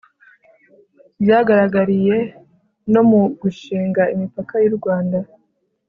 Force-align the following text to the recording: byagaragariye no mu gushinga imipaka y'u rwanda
byagaragariye 1.21 2.17
no 2.93 3.01
mu 3.09 3.21
gushinga 3.41 4.03
imipaka 4.15 4.55
y'u 4.63 4.73
rwanda 4.77 5.17